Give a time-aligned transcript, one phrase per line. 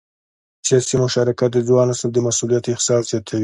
[0.67, 3.39] سیاسي مشارکت د ځوان نسل د مسؤلیت احساس زیاتوي